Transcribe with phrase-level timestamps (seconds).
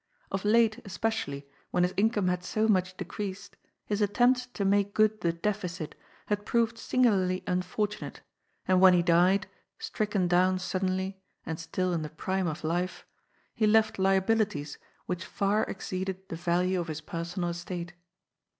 [0.31, 3.55] Of late, especially, when his income had so much decreased,
[3.85, 5.93] his attempts to make good the deficit
[6.25, 8.21] had proved singularly unfortunate,
[8.67, 9.45] and when he died,
[9.77, 13.05] stricken down suddenly, and still in the prime of life,
[13.53, 17.93] he left liabilities which far exceeded the value of his personal estate.